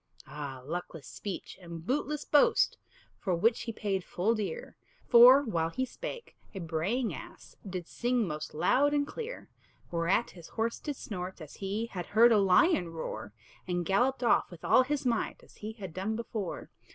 Ah, 0.25 0.63
luckless 0.65 1.05
speech, 1.07 1.59
and 1.61 1.85
bootless 1.85 2.25
boast! 2.25 2.75
For 3.19 3.35
which 3.35 3.61
he 3.61 3.71
paid 3.71 4.03
full 4.03 4.33
dear; 4.33 4.75
For, 5.07 5.43
while 5.43 5.69
he 5.69 5.85
spake, 5.85 6.35
a 6.55 6.59
braying 6.59 7.13
ass 7.13 7.55
Did 7.69 7.87
sing 7.87 8.27
most 8.27 8.55
loud 8.55 8.95
and 8.95 9.05
clear; 9.05 9.47
Whereat 9.91 10.31
his 10.31 10.47
horse 10.47 10.79
did 10.79 10.95
snort, 10.95 11.39
as 11.39 11.57
he 11.57 11.85
Had 11.85 12.07
heard 12.07 12.31
a 12.31 12.39
lion 12.39 12.89
roar, 12.89 13.31
And 13.67 13.85
galloped 13.85 14.23
off 14.23 14.49
with 14.49 14.65
all 14.65 14.81
his 14.81 15.05
might, 15.05 15.43
As 15.43 15.57
he 15.57 15.73
had 15.73 15.93
done 15.93 16.15
before. 16.15 16.71